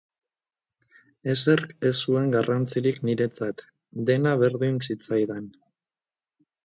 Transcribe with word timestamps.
Ezerk 1.33 1.75
ez 1.89 1.91
zuen 2.07 2.33
garrantzirik 2.35 2.99
niretzat, 3.09 3.63
dena 4.09 4.35
berdin 4.45 4.81
zitzaidan. 4.87 5.47